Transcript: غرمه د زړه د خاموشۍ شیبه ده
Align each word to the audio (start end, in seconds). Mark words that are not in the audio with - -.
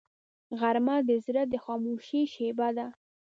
غرمه 0.59 0.95
د 1.07 1.09
زړه 1.25 1.43
د 1.51 1.53
خاموشۍ 1.63 2.21
شیبه 2.33 2.67
ده 2.77 2.87